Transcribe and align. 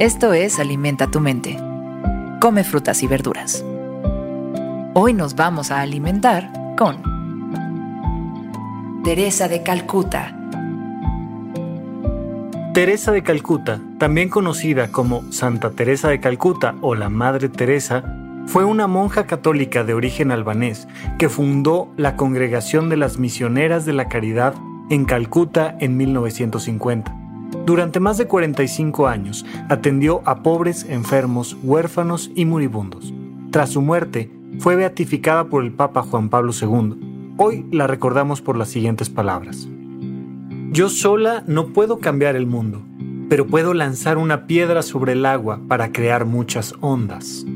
Esto 0.00 0.32
es 0.32 0.58
Alimenta 0.58 1.06
tu 1.06 1.20
mente. 1.20 1.56
Come 2.40 2.64
frutas 2.64 3.04
y 3.04 3.06
verduras. 3.06 3.64
Hoy 4.92 5.12
nos 5.12 5.36
vamos 5.36 5.70
a 5.70 5.82
alimentar 5.82 6.50
con 6.76 7.00
Teresa 9.04 9.46
de 9.46 9.62
Calcuta. 9.62 10.36
Teresa 12.74 13.12
de 13.12 13.22
Calcuta, 13.22 13.80
también 13.98 14.30
conocida 14.30 14.90
como 14.90 15.30
Santa 15.30 15.70
Teresa 15.70 16.08
de 16.08 16.18
Calcuta 16.18 16.74
o 16.80 16.96
la 16.96 17.08
Madre 17.08 17.48
Teresa, 17.48 18.02
fue 18.46 18.64
una 18.64 18.88
monja 18.88 19.26
católica 19.26 19.84
de 19.84 19.94
origen 19.94 20.32
albanés 20.32 20.88
que 21.20 21.28
fundó 21.28 21.88
la 21.96 22.16
Congregación 22.16 22.88
de 22.88 22.96
las 22.96 23.20
Misioneras 23.20 23.86
de 23.86 23.92
la 23.92 24.08
Caridad 24.08 24.54
en 24.90 25.04
Calcuta 25.04 25.76
en 25.78 25.96
1950. 25.96 27.23
Durante 27.64 27.98
más 27.98 28.18
de 28.18 28.26
45 28.26 29.06
años 29.06 29.46
atendió 29.70 30.20
a 30.26 30.42
pobres, 30.42 30.84
enfermos, 30.88 31.56
huérfanos 31.62 32.30
y 32.34 32.44
moribundos. 32.44 33.14
Tras 33.50 33.70
su 33.70 33.80
muerte, 33.80 34.30
fue 34.58 34.76
beatificada 34.76 35.44
por 35.44 35.64
el 35.64 35.72
Papa 35.72 36.02
Juan 36.02 36.28
Pablo 36.28 36.52
II. 36.52 37.34
Hoy 37.38 37.66
la 37.72 37.86
recordamos 37.86 38.42
por 38.42 38.56
las 38.56 38.68
siguientes 38.68 39.08
palabras. 39.08 39.66
Yo 40.70 40.88
sola 40.88 41.42
no 41.46 41.68
puedo 41.68 41.98
cambiar 41.98 42.36
el 42.36 42.46
mundo, 42.46 42.82
pero 43.28 43.46
puedo 43.46 43.74
lanzar 43.74 44.18
una 44.18 44.46
piedra 44.46 44.82
sobre 44.82 45.12
el 45.12 45.24
agua 45.24 45.60
para 45.66 45.90
crear 45.90 46.26
muchas 46.26 46.74
ondas. 46.80 47.46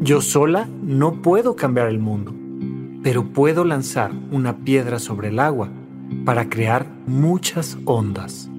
Yo 0.00 0.22
sola 0.22 0.68
no 0.82 1.20
puedo 1.20 1.54
cambiar 1.54 1.88
el 1.88 1.98
mundo, 1.98 2.34
pero 3.02 3.24
puedo 3.24 3.64
lanzar 3.64 4.12
una 4.30 4.58
piedra 4.58 4.98
sobre 4.98 5.28
el 5.28 5.38
agua 5.38 5.68
para 6.24 6.48
crear 6.48 6.86
muchas 7.06 7.76
ondas. 7.84 8.49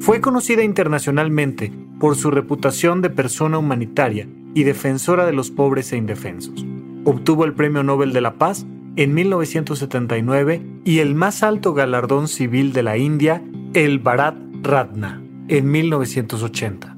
Fue 0.00 0.22
conocida 0.22 0.62
internacionalmente 0.62 1.70
por 1.98 2.16
su 2.16 2.30
reputación 2.30 3.02
de 3.02 3.10
persona 3.10 3.58
humanitaria 3.58 4.26
y 4.54 4.64
defensora 4.64 5.26
de 5.26 5.32
los 5.32 5.50
pobres 5.50 5.92
e 5.92 5.98
indefensos. 5.98 6.64
Obtuvo 7.04 7.44
el 7.44 7.52
Premio 7.52 7.82
Nobel 7.82 8.14
de 8.14 8.22
la 8.22 8.34
Paz 8.34 8.64
en 8.96 9.12
1979 9.12 10.62
y 10.84 11.00
el 11.00 11.14
más 11.14 11.42
alto 11.42 11.74
galardón 11.74 12.28
civil 12.28 12.72
de 12.72 12.82
la 12.82 12.96
India, 12.96 13.42
el 13.74 13.98
Bharat 13.98 14.36
Ratna, 14.62 15.22
en 15.48 15.70
1980. 15.70 16.96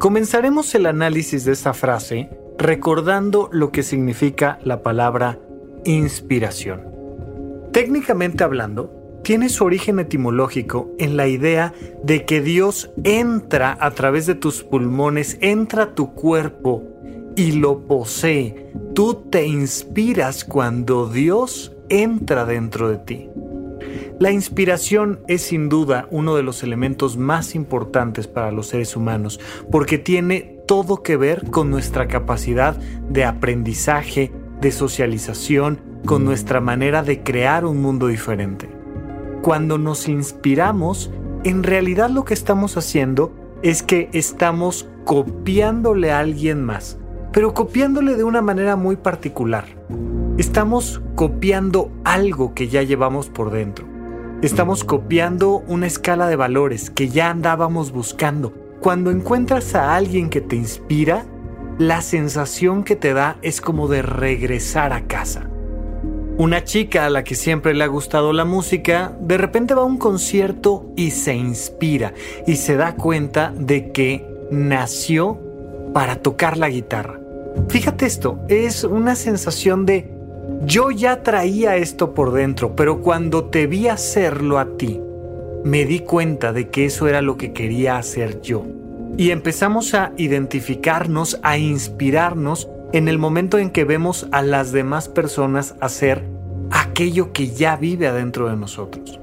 Comenzaremos 0.00 0.74
el 0.74 0.86
análisis 0.86 1.44
de 1.44 1.52
esta 1.52 1.72
frase 1.72 2.30
recordando 2.58 3.48
lo 3.52 3.70
que 3.70 3.84
significa 3.84 4.58
la 4.64 4.82
palabra 4.82 5.38
inspiración. 5.84 6.82
Técnicamente 7.72 8.42
hablando, 8.42 8.97
tiene 9.28 9.50
su 9.50 9.62
origen 9.64 9.98
etimológico 9.98 10.90
en 10.98 11.18
la 11.18 11.26
idea 11.26 11.74
de 12.02 12.24
que 12.24 12.40
Dios 12.40 12.90
entra 13.04 13.76
a 13.78 13.90
través 13.90 14.24
de 14.24 14.34
tus 14.34 14.62
pulmones, 14.64 15.36
entra 15.42 15.82
a 15.82 15.94
tu 15.94 16.14
cuerpo 16.14 16.82
y 17.36 17.52
lo 17.52 17.86
posee. 17.86 18.72
Tú 18.94 19.26
te 19.30 19.46
inspiras 19.46 20.44
cuando 20.44 21.10
Dios 21.10 21.76
entra 21.90 22.46
dentro 22.46 22.88
de 22.88 22.96
ti. 22.96 23.28
La 24.18 24.30
inspiración 24.30 25.20
es 25.28 25.42
sin 25.42 25.68
duda 25.68 26.08
uno 26.10 26.34
de 26.34 26.42
los 26.42 26.62
elementos 26.62 27.18
más 27.18 27.54
importantes 27.54 28.26
para 28.26 28.50
los 28.50 28.68
seres 28.68 28.96
humanos 28.96 29.40
porque 29.70 29.98
tiene 29.98 30.58
todo 30.66 31.02
que 31.02 31.18
ver 31.18 31.50
con 31.50 31.68
nuestra 31.68 32.08
capacidad 32.08 32.76
de 33.10 33.26
aprendizaje, 33.26 34.32
de 34.62 34.72
socialización, 34.72 35.82
con 36.06 36.24
nuestra 36.24 36.62
manera 36.62 37.02
de 37.02 37.22
crear 37.22 37.66
un 37.66 37.82
mundo 37.82 38.06
diferente 38.06 38.77
cuando 39.42 39.78
nos 39.78 40.08
inspiramos, 40.08 41.10
en 41.44 41.62
realidad 41.62 42.10
lo 42.10 42.24
que 42.24 42.34
estamos 42.34 42.76
haciendo 42.76 43.32
es 43.62 43.82
que 43.82 44.08
estamos 44.12 44.88
copiándole 45.04 46.12
a 46.12 46.18
alguien 46.18 46.64
más, 46.64 46.98
pero 47.32 47.54
copiándole 47.54 48.16
de 48.16 48.24
una 48.24 48.42
manera 48.42 48.76
muy 48.76 48.96
particular. 48.96 49.64
Estamos 50.36 51.02
copiando 51.14 51.90
algo 52.04 52.54
que 52.54 52.68
ya 52.68 52.82
llevamos 52.82 53.28
por 53.28 53.50
dentro. 53.50 53.86
Estamos 54.42 54.84
copiando 54.84 55.64
una 55.66 55.86
escala 55.86 56.28
de 56.28 56.36
valores 56.36 56.90
que 56.90 57.08
ya 57.08 57.30
andábamos 57.30 57.90
buscando. 57.90 58.52
Cuando 58.80 59.10
encuentras 59.10 59.74
a 59.74 59.96
alguien 59.96 60.30
que 60.30 60.40
te 60.40 60.54
inspira, 60.54 61.26
la 61.78 62.02
sensación 62.02 62.84
que 62.84 62.94
te 62.94 63.14
da 63.14 63.38
es 63.42 63.60
como 63.60 63.88
de 63.88 64.02
regresar 64.02 64.92
a 64.92 65.06
casa. 65.06 65.50
Una 66.38 66.62
chica 66.62 67.04
a 67.04 67.10
la 67.10 67.24
que 67.24 67.34
siempre 67.34 67.74
le 67.74 67.82
ha 67.82 67.88
gustado 67.88 68.32
la 68.32 68.44
música, 68.44 69.12
de 69.20 69.38
repente 69.38 69.74
va 69.74 69.82
a 69.82 69.86
un 69.86 69.98
concierto 69.98 70.86
y 70.94 71.10
se 71.10 71.34
inspira 71.34 72.14
y 72.46 72.54
se 72.54 72.76
da 72.76 72.94
cuenta 72.94 73.52
de 73.56 73.90
que 73.90 74.24
nació 74.52 75.36
para 75.92 76.22
tocar 76.22 76.56
la 76.56 76.68
guitarra. 76.68 77.18
Fíjate 77.68 78.06
esto, 78.06 78.38
es 78.46 78.84
una 78.84 79.16
sensación 79.16 79.84
de 79.84 80.12
yo 80.64 80.92
ya 80.92 81.24
traía 81.24 81.74
esto 81.74 82.14
por 82.14 82.32
dentro, 82.32 82.76
pero 82.76 83.00
cuando 83.00 83.46
te 83.46 83.66
vi 83.66 83.88
hacerlo 83.88 84.60
a 84.60 84.76
ti, 84.76 85.00
me 85.64 85.86
di 85.86 85.98
cuenta 85.98 86.52
de 86.52 86.68
que 86.68 86.84
eso 86.84 87.08
era 87.08 87.20
lo 87.20 87.36
que 87.36 87.52
quería 87.52 87.98
hacer 87.98 88.40
yo. 88.42 88.64
Y 89.16 89.32
empezamos 89.32 89.92
a 89.94 90.12
identificarnos, 90.16 91.40
a 91.42 91.58
inspirarnos 91.58 92.68
en 92.92 93.08
el 93.08 93.18
momento 93.18 93.58
en 93.58 93.70
que 93.70 93.84
vemos 93.84 94.26
a 94.32 94.42
las 94.42 94.72
demás 94.72 95.08
personas 95.08 95.74
hacer 95.80 96.24
aquello 96.70 97.32
que 97.32 97.48
ya 97.48 97.76
vive 97.76 98.06
adentro 98.06 98.48
de 98.48 98.56
nosotros. 98.56 99.20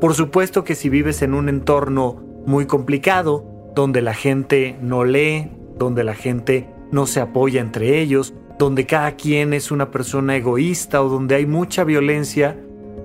Por 0.00 0.14
supuesto 0.14 0.64
que 0.64 0.74
si 0.74 0.88
vives 0.88 1.22
en 1.22 1.34
un 1.34 1.48
entorno 1.48 2.20
muy 2.46 2.66
complicado, 2.66 3.44
donde 3.74 4.02
la 4.02 4.14
gente 4.14 4.76
no 4.82 5.04
lee, 5.04 5.50
donde 5.78 6.02
la 6.02 6.14
gente 6.14 6.68
no 6.90 7.06
se 7.06 7.20
apoya 7.20 7.60
entre 7.60 8.00
ellos, 8.00 8.34
donde 8.58 8.86
cada 8.86 9.12
quien 9.12 9.52
es 9.52 9.70
una 9.70 9.90
persona 9.90 10.36
egoísta 10.36 11.02
o 11.02 11.08
donde 11.08 11.36
hay 11.36 11.46
mucha 11.46 11.84
violencia, 11.84 12.58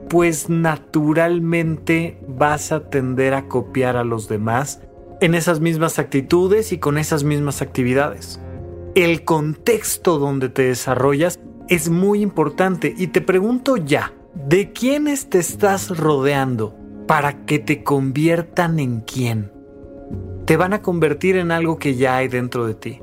pues 0.10 0.50
naturalmente 0.50 2.18
vas 2.28 2.72
a 2.72 2.90
tender 2.90 3.34
a 3.34 3.48
copiar 3.48 3.98
a 3.98 4.04
los 4.04 4.28
demás 4.28 4.82
en 5.22 5.36
esas 5.36 5.60
mismas 5.60 6.00
actitudes 6.00 6.72
y 6.72 6.80
con 6.80 6.98
esas 6.98 7.24
mismas 7.24 7.62
actividades 7.62 8.40
el 8.96 9.24
contexto 9.24 10.20
donde 10.20 10.50
te 10.50 10.64
desarrollas 10.64 11.40
es 11.70 11.90
muy 11.90 12.22
importante 12.22 12.94
y 12.98 13.08
te 13.08 13.22
pregunto 13.22 13.78
ya, 13.78 14.14
¿de 14.36 14.74
quiénes 14.74 15.30
te 15.30 15.40
estás 15.40 15.98
rodeando 15.98 16.76
para 17.08 17.46
que 17.46 17.60
te 17.60 17.84
conviertan 17.84 18.80
en 18.80 19.02
quién? 19.02 19.52
Te 20.46 20.58
van 20.58 20.74
a 20.74 20.82
convertir 20.82 21.38
en 21.38 21.52
algo 21.52 21.78
que 21.78 21.96
ya 21.96 22.18
hay 22.18 22.28
dentro 22.28 22.68
de 22.68 22.74
ti. 22.74 23.02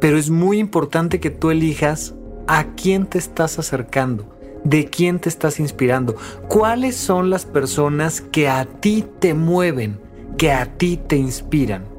Pero 0.00 0.16
es 0.16 0.30
muy 0.30 0.58
importante 0.58 1.20
que 1.20 1.30
tú 1.30 1.50
elijas 1.50 2.14
a 2.46 2.68
quién 2.74 3.06
te 3.06 3.18
estás 3.18 3.58
acercando, 3.58 4.34
de 4.64 4.86
quién 4.86 5.18
te 5.18 5.28
estás 5.28 5.60
inspirando, 5.60 6.16
cuáles 6.46 6.96
son 6.96 7.28
las 7.28 7.44
personas 7.44 8.22
que 8.22 8.48
a 8.48 8.64
ti 8.64 9.04
te 9.18 9.34
mueven, 9.34 10.00
que 10.38 10.52
a 10.52 10.78
ti 10.78 10.96
te 10.96 11.16
inspiran. 11.16 11.97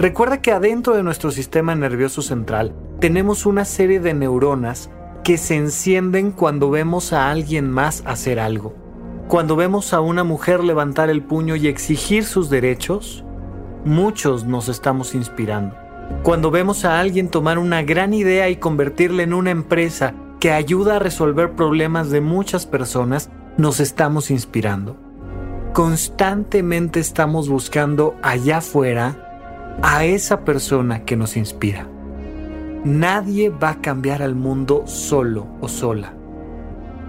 Recuerda 0.00 0.40
que 0.40 0.50
adentro 0.50 0.96
de 0.96 1.02
nuestro 1.02 1.30
sistema 1.30 1.74
nervioso 1.74 2.22
central 2.22 2.74
tenemos 3.00 3.44
una 3.44 3.66
serie 3.66 4.00
de 4.00 4.14
neuronas 4.14 4.88
que 5.24 5.36
se 5.36 5.56
encienden 5.56 6.30
cuando 6.30 6.70
vemos 6.70 7.12
a 7.12 7.30
alguien 7.30 7.70
más 7.70 8.02
hacer 8.06 8.40
algo. 8.40 8.74
Cuando 9.28 9.56
vemos 9.56 9.92
a 9.92 10.00
una 10.00 10.24
mujer 10.24 10.64
levantar 10.64 11.10
el 11.10 11.22
puño 11.22 11.54
y 11.54 11.68
exigir 11.68 12.24
sus 12.24 12.48
derechos, 12.48 13.26
muchos 13.84 14.46
nos 14.46 14.70
estamos 14.70 15.14
inspirando. 15.14 15.76
Cuando 16.22 16.50
vemos 16.50 16.86
a 16.86 16.98
alguien 16.98 17.28
tomar 17.28 17.58
una 17.58 17.82
gran 17.82 18.14
idea 18.14 18.48
y 18.48 18.56
convertirla 18.56 19.22
en 19.22 19.34
una 19.34 19.50
empresa 19.50 20.14
que 20.40 20.50
ayuda 20.50 20.96
a 20.96 21.00
resolver 21.00 21.54
problemas 21.54 22.08
de 22.08 22.22
muchas 22.22 22.64
personas, 22.64 23.28
nos 23.58 23.80
estamos 23.80 24.30
inspirando. 24.30 24.96
Constantemente 25.74 27.00
estamos 27.00 27.50
buscando 27.50 28.16
allá 28.22 28.56
afuera 28.56 29.26
a 29.82 30.04
esa 30.04 30.44
persona 30.44 31.04
que 31.04 31.16
nos 31.16 31.36
inspira. 31.36 31.86
Nadie 32.84 33.50
va 33.50 33.70
a 33.70 33.80
cambiar 33.80 34.22
al 34.22 34.34
mundo 34.34 34.84
solo 34.86 35.46
o 35.60 35.68
sola. 35.68 36.14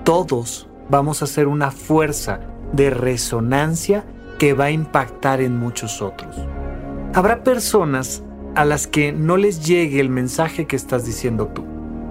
Todos 0.03 0.69
vamos 0.89 1.21
a 1.21 1.27
ser 1.27 1.47
una 1.47 1.71
fuerza 1.71 2.39
de 2.73 2.89
resonancia 2.89 4.05
que 4.39 4.53
va 4.53 4.65
a 4.65 4.71
impactar 4.71 5.41
en 5.41 5.57
muchos 5.57 6.01
otros. 6.01 6.35
Habrá 7.13 7.43
personas 7.43 8.23
a 8.55 8.65
las 8.65 8.87
que 8.87 9.11
no 9.11 9.37
les 9.37 9.65
llegue 9.65 9.99
el 9.99 10.09
mensaje 10.09 10.65
que 10.65 10.75
estás 10.75 11.05
diciendo 11.05 11.47
tú. 11.47 11.63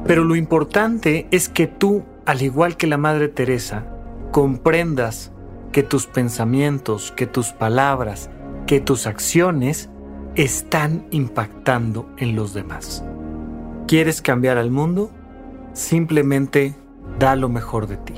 Pero 0.06 0.24
lo 0.24 0.36
importante 0.36 1.26
es 1.30 1.48
que 1.48 1.66
tú, 1.66 2.04
al 2.26 2.42
igual 2.42 2.76
que 2.76 2.86
la 2.86 2.96
Madre 2.96 3.28
Teresa, 3.28 3.84
comprendas 4.30 5.32
que 5.72 5.82
tus 5.82 6.06
pensamientos, 6.06 7.12
que 7.12 7.26
tus 7.26 7.52
palabras, 7.52 8.30
que 8.66 8.80
tus 8.80 9.06
acciones 9.06 9.90
están 10.42 11.04
impactando 11.10 12.08
en 12.16 12.34
los 12.34 12.54
demás. 12.54 13.04
¿Quieres 13.86 14.22
cambiar 14.22 14.56
al 14.56 14.70
mundo? 14.70 15.10
Simplemente 15.74 16.74
da 17.18 17.36
lo 17.36 17.50
mejor 17.50 17.86
de 17.86 17.98
ti. 17.98 18.14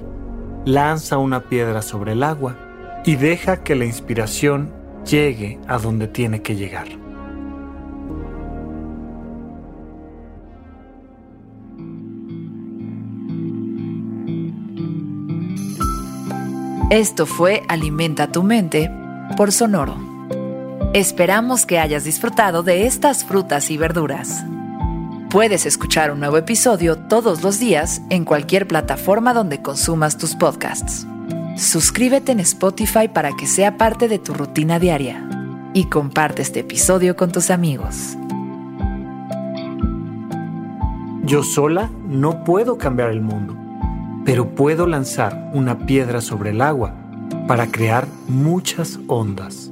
Lanza 0.65 1.19
una 1.19 1.41
piedra 1.49 1.83
sobre 1.83 2.13
el 2.13 2.23
agua 2.23 2.57
y 3.05 3.17
deja 3.17 3.65
que 3.65 3.75
la 3.75 3.87
inspiración 3.87 4.73
llegue 5.05 5.59
a 5.67 5.79
donde 5.79 6.07
tiene 6.07 6.43
que 6.43 6.55
llegar. 6.55 6.87
Esto 16.91 17.27
fue 17.27 17.63
Alimenta 17.69 18.31
tu 18.31 18.45
mente 18.45 18.89
por 19.37 19.51
Sonoro. 19.51 20.12
Esperamos 20.95 21.65
que 21.65 21.79
hayas 21.79 22.05
disfrutado 22.05 22.63
de 22.63 22.85
estas 22.85 23.25
frutas 23.25 23.71
y 23.71 23.79
verduras. 23.79 24.45
Puedes 25.31 25.65
escuchar 25.65 26.11
un 26.11 26.21
nuevo 26.21 26.37
episodio 26.37 26.99
todos 26.99 27.43
los 27.43 27.59
días 27.59 28.03
en 28.11 28.27
cualquier 28.27 28.69
plataforma 28.69 29.33
donde 29.33 29.63
consumas 29.63 30.19
tus 30.19 30.35
podcasts. 30.35 31.07
Suscríbete 31.57 32.33
en 32.33 32.41
Spotify 32.41 33.09
para 33.09 33.33
que 33.33 33.47
sea 33.47 33.79
parte 33.79 34.07
de 34.07 34.19
tu 34.19 34.35
rutina 34.35 34.79
diaria 34.79 35.27
y 35.73 35.85
comparte 35.85 36.43
este 36.43 36.61
episodio 36.61 37.17
con 37.17 37.33
tus 37.33 37.51
amigos. 37.51 38.19
Yo 41.25 41.43
sola 41.43 41.91
no 42.07 42.45
puedo 42.45 42.77
cambiar 42.77 43.09
el 43.09 43.23
mundo, 43.23 43.57
pero 44.27 44.55
puedo 44.55 44.87
lanzar 44.87 45.51
una 45.55 45.87
piedra 45.87 46.21
sobre 46.21 46.51
el 46.51 46.61
agua 46.61 46.95
para 47.49 47.69
crear 47.69 48.07
muchas 48.29 48.99
ondas. 49.07 49.72